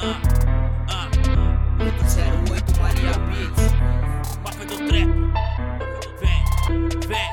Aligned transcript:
ah, 0.00 0.20
ah. 0.88 1.08
08 2.50 2.80
Maria 2.80 3.12
do. 3.12 3.68
Vem, 6.20 6.52
vem, 7.06 7.32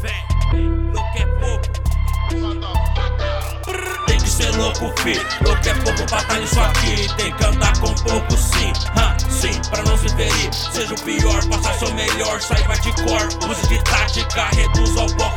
vem. 0.00 0.22
Louco 0.92 1.18
é 1.18 1.26
pouco. 1.40 1.66
Tem 4.06 4.18
que 4.18 4.28
ser 4.28 4.54
louco, 4.56 4.92
fi. 5.00 5.14
Louco 5.44 5.68
é 5.68 5.74
pouco 5.74 6.06
pra 6.06 6.22
tá 6.24 6.38
nisso 6.38 6.60
aqui. 6.60 7.08
Tem 7.16 7.32
que 7.32 7.44
andar 7.44 7.78
com 7.78 7.94
pouco, 7.94 8.36
sim. 8.36 8.72
Hã, 8.96 9.16
sim, 9.30 9.60
pra 9.70 9.82
não 9.82 9.96
se 9.96 10.08
ferir. 10.10 10.52
Seja 10.52 10.94
o 10.94 11.00
pior, 11.00 11.46
passar 11.48 11.74
seu 11.74 11.94
melhor. 11.94 12.40
Saiba 12.40 12.74
de 12.78 12.92
cor. 13.02 13.28
Use 13.50 13.68
de 13.68 13.82
tática. 13.84 14.44
Reduz 14.54 14.96
ao 14.96 15.06
pouco 15.06 15.33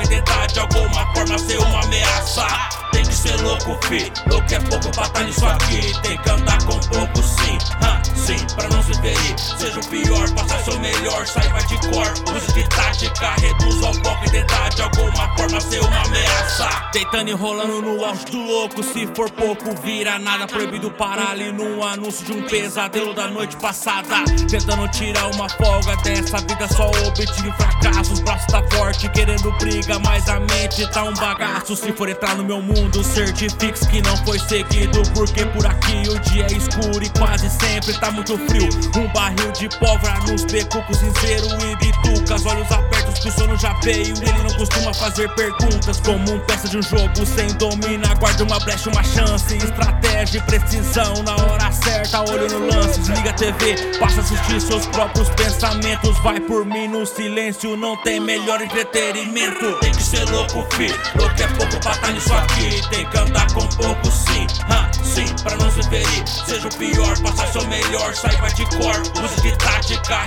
louco, 3.67 3.87
fi. 3.87 4.11
Louco 4.29 4.53
é 4.53 4.59
pouco 4.59 4.91
tá 4.91 5.23
nisso 5.23 5.45
aqui. 5.45 6.01
Tem 6.01 6.17
que 6.17 6.29
andar 6.29 6.57
com 6.63 6.79
pouco, 6.79 7.23
sim. 7.23 7.57
Hã, 7.83 8.01
sim, 8.15 8.55
pra 8.55 8.69
não 8.69 8.81
se 8.81 8.93
ferir. 9.01 9.39
Seja 9.57 9.79
o 9.79 9.87
pior, 9.87 10.29
passar 10.33 10.59
seu 10.63 10.79
melhor. 10.79 11.27
Saiba 11.27 11.59
de 11.59 11.77
cor. 11.89 12.07
Use 12.35 12.53
de 12.53 12.63
tática. 12.97 13.35
Reduz 13.39 13.83
ao 13.83 13.93
e 14.23 14.31
tentar 14.31 14.69
de 14.69 14.81
alguma 14.81 15.37
forma 15.37 15.61
ser 15.61 15.79
uma 15.81 16.01
ameaça. 16.03 16.89
Deitando 16.91 17.29
e 17.29 17.33
rolando 17.33 17.81
no 17.81 18.03
auge 18.03 18.25
do 18.25 18.41
louco. 18.41 18.83
Se 18.83 19.07
for 19.15 19.29
pouco, 19.29 19.75
vira 19.83 20.17
nada. 20.17 20.47
Proibido 20.47 20.89
parar 20.91 21.31
ali 21.31 21.51
no 21.51 21.83
anúncio 21.83 22.25
de 22.25 22.33
um 22.33 22.43
pesadelo 22.43 23.13
da 23.13 23.27
noite 23.27 23.55
passada. 23.57 24.23
Tentando 24.49 24.87
tirar 24.89 25.27
uma 25.33 25.47
folga 25.49 25.95
dessa 25.97 26.37
vida, 26.37 26.67
só 26.67 26.89
obtive 26.89 27.51
fracasso. 27.53 28.13
Os 28.13 28.19
braços 28.21 28.47
tá 28.47 28.63
forte, 28.75 29.09
querendo 29.09 29.51
briga, 29.53 29.99
mas 29.99 30.27
a 30.27 30.39
mente 30.39 30.89
tá 30.91 31.03
um 31.03 31.13
bagaço. 31.13 31.75
Se 31.75 31.91
for 31.93 32.09
entrar 32.09 32.35
no 32.35 32.43
meu 32.43 32.61
mundo, 32.61 33.03
certifique 33.03 33.87
que 33.87 34.01
não 34.01 34.17
foi 34.25 34.39
seguido. 34.39 35.01
Porque 35.13 35.45
por 35.45 35.65
aqui 35.65 36.03
o 36.09 36.19
dia 36.19 36.45
é 36.45 36.53
escuro 36.53 37.03
e 37.03 37.09
quase 37.09 37.49
sempre 37.49 37.93
tá 37.99 38.11
muito 38.11 38.37
frio. 38.47 38.69
Um 38.97 39.07
barril 39.13 39.51
de 39.51 39.69
pólvora 39.77 40.19
nos 40.27 40.43
becos, 40.45 40.97
sincero 40.97 41.47
e 41.61 41.75
bitucas. 41.75 42.45
Olhos 42.45 42.71
abertos 42.71 42.86
que 43.21 43.29
o 43.29 43.31
sono 43.31 43.57
já 43.57 43.73
veio. 43.83 44.15
Ele 44.21 44.43
não 44.43 44.55
costuma 44.55 44.93
fazer 44.93 45.29
perguntas. 45.35 45.99
Como 45.99 46.33
um 46.33 46.39
peça 46.41 46.67
de 46.67 46.77
um 46.77 46.81
jogo 46.81 47.25
sem 47.25 47.47
domina, 47.55 48.13
guarda 48.15 48.43
uma 48.43 48.59
brecha, 48.59 48.89
uma 48.89 49.03
chance. 49.03 49.55
Estratégia 49.55 50.39
e 50.39 50.41
precisão 50.41 51.23
na 51.23 51.35
hora 51.35 51.71
certa. 51.71 52.21
Olho 52.21 52.47
no 52.47 52.67
lance, 52.67 52.99
desliga 52.99 53.31
a 53.31 53.33
TV, 53.33 53.75
passa 53.99 54.21
a 54.21 54.23
assistir 54.23 54.61
seus 54.61 54.85
próprios 54.87 55.29
pensamentos. 55.29 56.17
Vai 56.19 56.39
por 56.39 56.65
mim 56.65 56.87
no 56.87 57.05
silêncio, 57.05 57.75
não 57.75 57.95
tem 58.03 58.19
melhor 58.19 58.61
entretenimento. 58.61 59.79
Tem 59.79 59.91
que 59.91 60.03
ser 60.03 60.29
louco, 60.29 60.65
fi. 60.75 60.87
Louco 61.15 61.41
é 61.41 61.47
pouco 61.47 61.79
pra 61.79 61.95
tá 61.97 62.11
nisso 62.11 62.33
aqui. 62.33 62.81
Tem 62.89 63.05
que 63.09 63.17
andar 63.17 63.47
com 63.53 63.67
pouco, 63.67 64.11
sim. 64.11 64.47
Hã, 64.69 64.89
sim, 65.03 65.25
pra 65.43 65.55
não 65.57 65.71
se 65.71 65.83
ferir. 65.89 66.27
Seja 66.45 66.67
o 66.67 66.75
pior, 66.75 67.17
passa 67.21 67.47
seu 67.51 67.67
melhor. 67.67 68.13
Saiba 68.15 68.47
de 68.49 68.65
cor, 68.65 69.23
use 69.23 69.41
de 69.41 69.57
tática. 69.57 70.26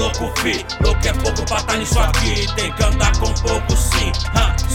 Louco, 0.00 0.32
fi. 0.40 0.64
Louco 0.80 1.06
é 1.06 1.12
pouco 1.12 1.44
pra 1.44 1.62
tá 1.62 1.76
nisso 1.76 1.98
aqui. 1.98 2.46
Tem 2.56 2.72
que 2.72 2.82
andar 2.82 3.12
com 3.18 3.32
pouco, 3.34 3.76
sim. 3.76 4.12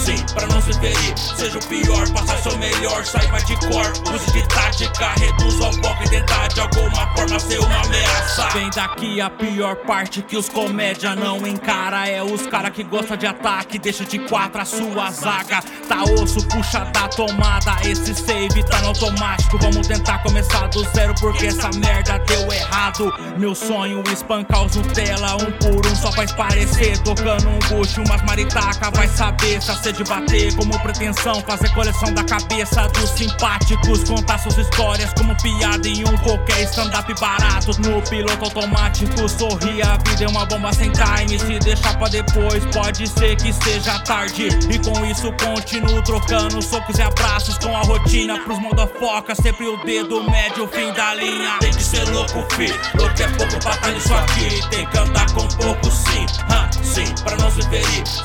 Sim, 0.05 0.23
pra 0.35 0.45
não 0.45 0.61
se 0.61 0.71
ferir. 0.73 1.17
Seja 1.35 1.57
o 1.57 1.65
pior, 1.65 2.07
passa 2.11 2.37
seu 2.37 2.55
melhor. 2.59 3.03
Saiba 3.03 3.39
de 3.39 3.55
cor, 3.55 3.91
use 4.13 4.31
de 4.33 4.47
tática. 4.49 5.09
Reduz 5.17 5.59
ao 5.59 5.71
pouco 5.81 6.03
e 6.03 6.09
tentar 6.09 6.47
de 6.49 6.59
alguma 6.59 7.07
forma 7.15 7.39
ser 7.39 7.59
uma 7.59 7.81
ameaça. 7.81 8.49
Vem 8.49 8.69
daqui 8.69 9.19
a 9.19 9.31
pior 9.31 9.75
parte 9.77 10.21
que 10.21 10.37
os 10.37 10.47
comédia 10.47 11.15
não 11.15 11.47
encara. 11.47 12.07
É 12.07 12.21
os 12.21 12.45
cara 12.45 12.69
que 12.69 12.83
gosta 12.83 13.17
de 13.17 13.25
ataque. 13.25 13.79
Deixa 13.79 14.05
de 14.05 14.19
quatro 14.19 14.61
a 14.61 14.65
sua 14.65 15.09
zaga. 15.09 15.63
Tá 15.89 16.03
osso, 16.03 16.47
puxa 16.49 16.81
da 16.85 17.07
tomada. 17.07 17.75
Esse 17.83 18.13
save 18.13 18.63
tá 18.63 18.81
no 18.81 18.89
automático. 18.89 19.57
Vamos 19.57 19.87
tentar 19.87 20.21
começar 20.21 20.67
do 20.67 20.83
zero 20.93 21.15
porque 21.19 21.47
essa 21.47 21.71
merda 21.79 22.19
deu 22.19 22.51
errado. 22.51 23.11
Meu 23.39 23.55
sonho 23.55 24.03
espancar 24.13 24.65
os 24.65 24.75
Nutella 24.75 25.35
um 25.37 25.51
por 25.53 25.87
um 25.87 25.95
só 25.95 26.11
faz 26.11 26.31
parecer. 26.31 26.95
Tocando 26.99 27.49
um 27.49 27.57
bucho, 27.69 28.03
umas 28.03 28.21
maritaca. 28.21 28.91
Vai 28.91 29.07
saber 29.07 29.59
se 29.63 29.71
a 29.71 29.94
sede 29.95 30.03
bater 30.03 30.55
como 30.55 30.77
pretensão. 30.79 31.41
Fazer 31.41 31.69
coleção 31.73 32.13
da 32.13 32.23
cabeça 32.23 32.87
dos 32.89 33.09
simpáticos. 33.11 34.03
Contar 34.03 34.37
suas 34.39 34.57
histórias 34.57 35.13
como 35.13 35.35
piada 35.41 35.87
em 35.87 36.03
um 36.03 36.17
qualquer 36.17 36.63
stand-up 36.63 37.13
barato. 37.19 37.71
No 37.81 38.01
piloto 38.01 38.45
automático, 38.45 39.27
sorri. 39.29 39.81
A 39.81 39.97
vida 39.97 40.25
é 40.25 40.27
uma 40.27 40.45
bomba 40.45 40.73
sem 40.73 40.91
time. 40.91 41.39
Se 41.39 41.59
deixar 41.59 41.97
pra 41.97 42.07
depois, 42.07 42.65
pode 42.73 43.07
ser 43.07 43.35
que 43.37 43.53
seja 43.53 43.99
tarde. 43.99 44.49
E 44.69 44.79
com 44.79 45.05
isso, 45.05 45.31
continuo 45.33 46.01
trocando 46.01 46.61
socos 46.61 46.97
e 46.97 47.01
abraços 47.01 47.57
com 47.57 47.75
a 47.75 47.81
rotina. 47.81 48.39
Pros 48.39 48.59
modofoca, 48.59 49.33
sempre 49.35 49.67
o 49.67 49.77
dedo 49.85 50.29
médio, 50.29 50.67
fim 50.67 50.91
da 50.93 51.13
linha. 51.15 51.57
Tem 51.59 51.71
que 51.71 51.83
ser 51.83 52.03
louco, 52.09 52.45
fi. 52.55 52.67
Louco 52.97 53.21
é 53.21 53.27
pouco 53.29 53.59
tá 53.59 53.91
nisso 53.91 54.13
aqui. 54.13 54.69
Tem 54.69 54.85
que 54.87 54.97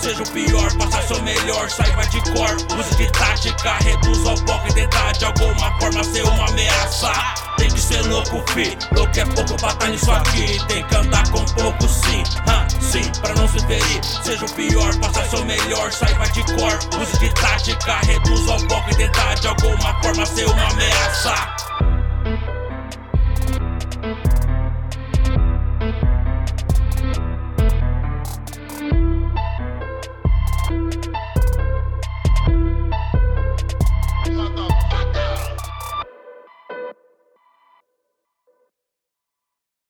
Seja 0.00 0.22
o 0.22 0.31
pior, 0.31 0.75
passa 0.78 1.03
seu 1.03 1.22
melhor. 1.22 1.69
Saiba 1.69 2.03
de 2.06 2.22
cor, 2.33 2.56
use 2.78 2.97
de 2.97 3.06
tática. 3.12 3.75
Reduz 3.84 4.27
ao 4.27 4.34
pouco 4.47 4.66
e 4.69 4.72
de 5.19 5.25
alguma 5.27 5.78
forma 5.78 6.03
ser 6.03 6.25
uma 6.25 6.49
ameaça. 6.49 7.12
Tem 7.59 7.69
que 7.69 7.78
ser 7.78 8.00
louco, 8.06 8.43
fi. 8.53 8.78
Louco 8.97 9.21
é 9.21 9.27
pouco 9.27 9.56
pra 9.59 9.75
tá 9.75 9.89
nisso 9.89 10.10
aqui. 10.10 10.59
Tem 10.69 10.83
que 10.87 10.97
andar 10.97 11.28
com 11.31 11.44
pouco, 11.44 11.87
sim. 11.87 12.22
Hã, 12.49 12.66
sim, 12.81 13.12
pra 13.21 13.34
não 13.34 13.47
se 13.47 13.60
ferir. 13.66 14.00
Seja 14.25 14.47
o 14.47 14.53
pior, 14.53 14.99
passa 15.00 15.28
seu 15.28 15.44
melhor. 15.44 15.93
Saiba 15.93 16.25
de 16.31 16.43
cor, 16.44 16.78
use 16.99 17.19
de 17.19 17.34
tática. 17.34 17.99
Reduz 18.06 18.49
ao 18.49 18.59
pouco 18.69 18.91
e 18.93 18.97
de 19.41 19.49
alguma 19.49 20.03
forma 20.03 20.25
ser 20.25 20.47
uma 20.47 20.66
ameaça. 20.71 21.59